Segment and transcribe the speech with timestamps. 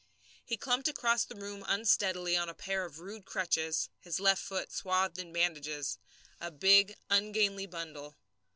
[0.43, 4.71] He clumped across the room unsteadily on a pair of rude crutches, his left foot
[4.71, 5.99] swathed in bandages
[6.39, 8.17] a big, ungainly bundle.